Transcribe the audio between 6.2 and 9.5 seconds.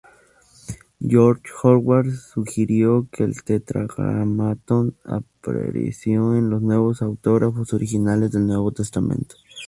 en los autógrafos originales del Nuevo Testamento.